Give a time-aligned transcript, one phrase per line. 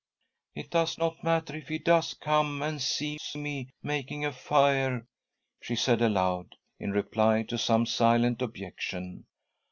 [0.55, 5.05] "It does not matter if he does come and sees me making a fire,"
[5.61, 9.25] she said aloud, in reply to some silent objection.